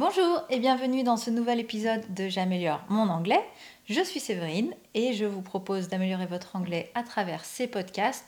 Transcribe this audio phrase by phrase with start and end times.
[0.00, 3.44] Bonjour et bienvenue dans ce nouvel épisode de J'améliore mon anglais.
[3.84, 8.24] Je suis Séverine et je vous propose d'améliorer votre anglais à travers ces podcasts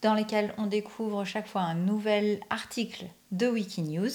[0.00, 4.10] dans lesquels on découvre chaque fois un nouvel article de Wikinews.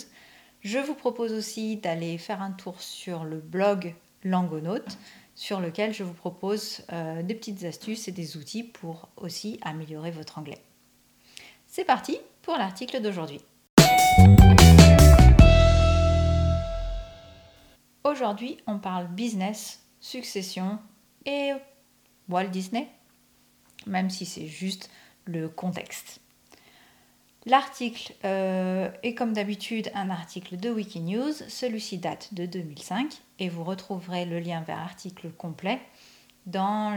[0.60, 3.96] Je vous propose aussi d'aller faire un tour sur le blog
[4.26, 4.98] Langonaute
[5.34, 10.12] sur lequel je vous propose euh, des petites astuces et des outils pour aussi améliorer
[10.12, 10.62] votre anglais.
[11.68, 13.40] C'est parti pour l'article d'aujourd'hui.
[18.08, 20.80] Aujourd'hui, on parle business, succession
[21.26, 21.52] et
[22.30, 22.88] Walt Disney,
[23.86, 24.90] même si c'est juste
[25.26, 26.22] le contexte.
[27.46, 31.34] L'article euh, est comme d'habitude un article de Wikinews.
[31.50, 35.82] Celui-ci date de 2005 et vous retrouverez le lien vers l'article complet
[36.46, 36.92] dans,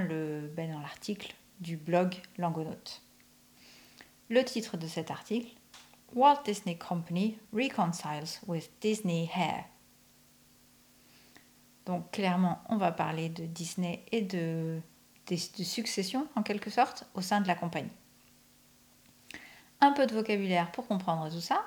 [0.54, 3.02] ben, dans l'article du blog Langonaute.
[4.28, 5.56] Le titre de cet article
[6.14, 9.64] Walt Disney Company reconciles with Disney Hair.
[11.86, 14.80] Donc clairement, on va parler de Disney et de,
[15.26, 17.90] succession en quelque sorte au sein de la compagnie
[19.80, 21.64] un peu de vocabulaire pour comprendre tout ça.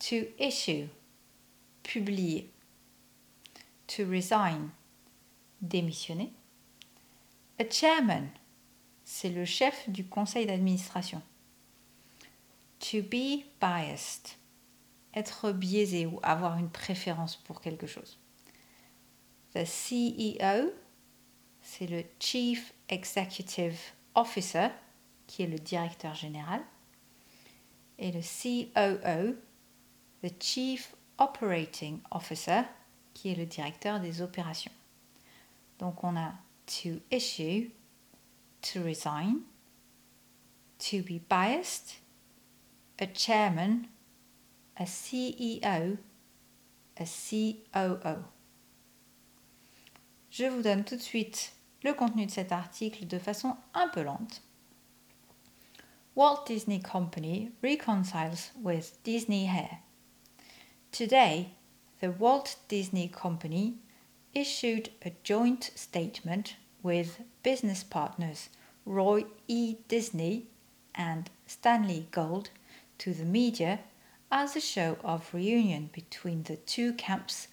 [0.00, 0.88] To issue,
[1.82, 2.50] publier.
[3.88, 4.70] To resign,
[5.60, 6.32] démissionner.
[7.60, 8.28] A chairman,
[9.04, 11.22] c'est le chef du conseil d'administration.
[12.80, 14.36] To be biased,
[15.14, 18.18] être biaisé ou avoir une préférence pour quelque chose.
[19.54, 20.72] The CEO,
[21.62, 23.78] c'est le Chief Executive
[24.14, 24.68] Officer,
[25.26, 26.60] qui est le directeur général
[27.98, 29.36] et le COO,
[30.22, 32.62] le Chief Operating Officer,
[33.12, 34.72] qui est le directeur des opérations.
[35.78, 36.32] Donc on a
[36.66, 37.70] to issue,
[38.62, 39.42] to resign,
[40.78, 42.00] to be biased,
[42.98, 43.86] a chairman,
[44.76, 45.96] a CEO,
[46.96, 48.33] a COO.
[50.36, 51.52] Je vous donne tout de suite
[51.84, 54.42] le contenu de cet article de façon un peu lente.
[56.16, 59.78] Walt Disney Company reconciles with Disney Hair.
[60.90, 61.50] Today,
[62.00, 63.74] the Walt Disney Company
[64.34, 68.50] issued a joint statement with business partners
[68.84, 69.76] Roy E.
[69.86, 70.48] Disney
[70.96, 72.50] and Stanley Gold
[72.98, 73.78] to the media
[74.32, 77.46] as a show of reunion between the two camps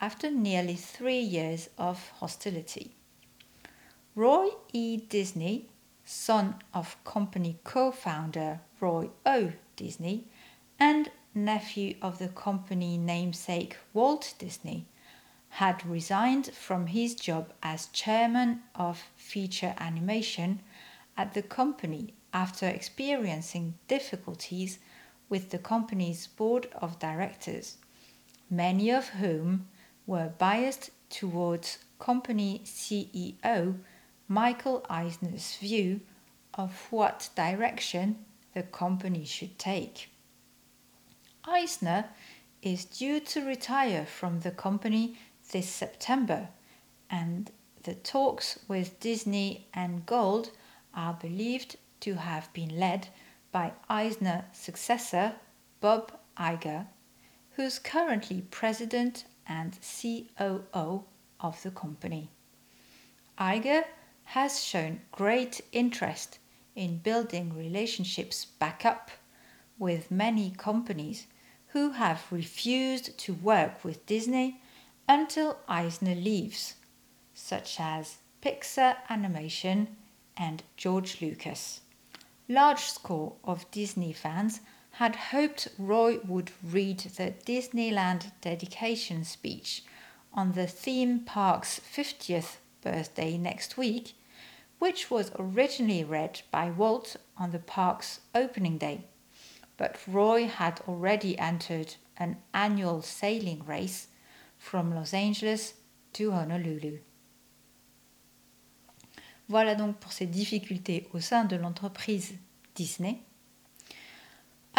[0.00, 2.92] after nearly three years of hostility.
[4.14, 4.96] Roy E.
[4.96, 5.68] Disney
[6.08, 9.52] son of company co founder Roy O.
[9.76, 10.24] Disney,
[10.78, 14.86] and nephew of the company namesake Walt Disney,
[15.50, 20.60] had resigned from his job as chairman of feature animation
[21.16, 24.78] at the company after experiencing difficulties
[25.28, 27.76] with the company's board of directors,
[28.48, 29.68] many of whom
[30.08, 33.78] were biased towards company CEO
[34.26, 36.00] Michael Eisner's view
[36.54, 38.16] of what direction
[38.54, 40.10] the company should take.
[41.44, 42.06] Eisner
[42.62, 45.18] is due to retire from the company
[45.52, 46.48] this September,
[47.10, 47.50] and
[47.82, 50.50] the talks with Disney and Gold
[50.94, 53.08] are believed to have been led
[53.52, 55.34] by Eisner's successor,
[55.80, 56.86] Bob Iger,
[57.52, 61.04] who's currently president and COO
[61.40, 62.30] of the company.
[63.38, 63.84] Iger
[64.24, 66.38] has shown great interest
[66.74, 69.10] in building relationships back up
[69.78, 71.26] with many companies
[71.68, 74.60] who have refused to work with Disney
[75.08, 76.74] until Eisner leaves,
[77.34, 79.96] such as Pixar Animation
[80.36, 81.80] and George Lucas.
[82.48, 84.60] Large score of Disney fans
[84.98, 89.84] had hoped Roy would read the Disneyland dedication speech
[90.34, 94.14] on the theme park's 50th birthday next week,
[94.80, 99.04] which was originally read by Walt on the park's opening day.
[99.76, 104.08] But Roy had already entered an annual sailing race
[104.58, 105.74] from Los Angeles
[106.14, 106.98] to Honolulu.
[109.48, 112.34] Voilà donc pour ces difficultés au sein de l'entreprise
[112.74, 113.27] Disney.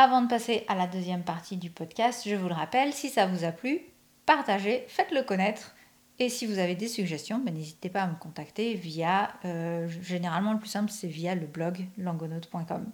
[0.01, 3.25] Avant de passer à la deuxième partie du podcast, je vous le rappelle, si ça
[3.25, 3.81] vous a plu,
[4.25, 5.75] partagez, faites-le connaître
[6.19, 10.53] et si vous avez des suggestions, ben, n'hésitez pas à me contacter via, euh, généralement
[10.53, 12.89] le plus simple c'est via le blog langonote.com.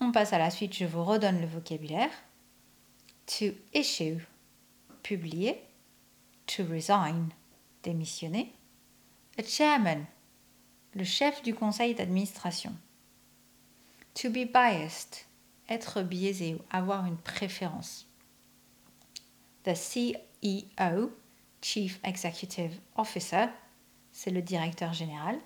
[0.00, 2.08] On passe à la suite, je vous redonne le vocabulaire.
[3.26, 4.26] To issue,
[5.02, 5.60] publier.
[6.46, 7.28] To resign,
[7.82, 8.54] démissionner.
[9.38, 10.06] A chairman,
[10.94, 12.72] le chef du conseil d'administration.
[14.14, 15.26] To be biased,
[15.68, 18.06] être biaisé ou avoir une préférence.
[19.64, 21.10] The CEO,
[21.60, 23.46] Chief Executive Officer,
[24.12, 25.38] c'est le directeur général.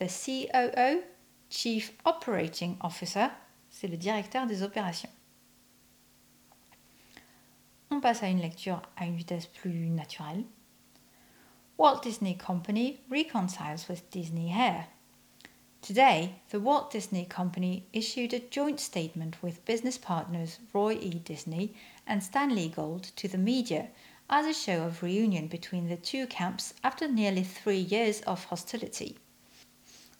[0.00, 1.02] The COO,
[1.48, 3.28] Chief Operating Officer,
[3.70, 5.10] c'est le directeur des opérations.
[7.90, 10.44] On passe à une lecture à une vitesse plus naturelle.
[11.78, 14.88] Walt Disney Company reconciles with Disney Hair.
[15.86, 21.20] Today, the Walt Disney Company issued a joint statement with business partners Roy E.
[21.20, 21.74] Disney
[22.08, 23.90] and Stanley Gold to the media
[24.28, 29.18] as a show of reunion between the two camps after nearly three years of hostility.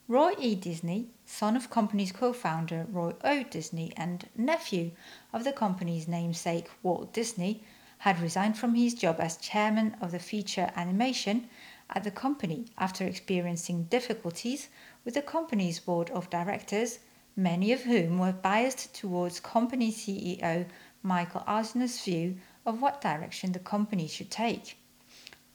[0.07, 0.55] Roy E.
[0.55, 3.43] Disney, son of company's co-founder Roy O.
[3.43, 4.93] Disney and nephew
[5.33, 7.65] of the company's namesake Walt Disney,
[7.99, 11.49] had resigned from his job as chairman of the feature animation
[11.91, 14.69] at the company after experiencing difficulties
[15.05, 16.99] with the company's board of directors,
[17.37, 20.67] many of whom were biased towards company CEO
[21.03, 24.77] Michael Eisner's view of what direction the company should take.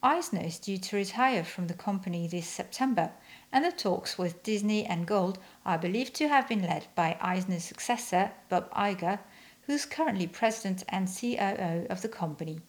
[0.03, 3.11] Eisner is due to retire from the company this September,
[3.51, 7.65] and the talks with Disney and Gold are believed to have been led by Eisner's
[7.65, 9.19] successor, Bob Iger,
[9.61, 12.61] who's currently president and COO of the company.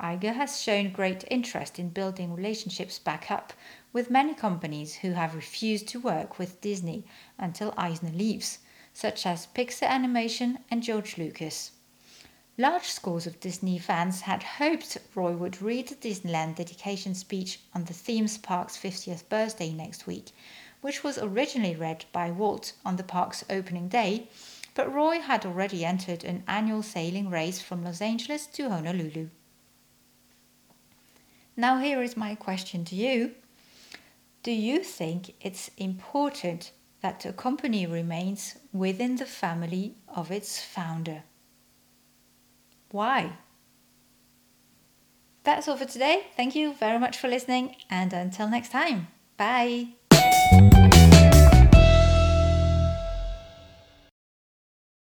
[0.00, 3.52] Iger has shown great interest in building relationships back up
[3.92, 7.04] with many companies who have refused to work with Disney
[7.38, 8.58] until Eisner leaves,
[8.92, 11.70] such as Pixar Animation and George Lucas.
[12.58, 17.84] Large scores of Disney fans had hoped Roy would read the Disneyland dedication speech on
[17.84, 20.32] the theme park's 50th birthday next week,
[20.80, 24.28] which was originally read by Walt on the park's opening day,
[24.74, 29.30] but Roy had already entered an annual sailing race from Los Angeles to Honolulu.
[31.56, 33.32] Now, here is my question to you
[34.42, 41.22] Do you think it's important that a company remains within the family of its founder?
[42.90, 43.32] Why?
[45.44, 46.26] That's all for today.
[46.36, 49.88] Thank you very much for listening, and until next time, bye.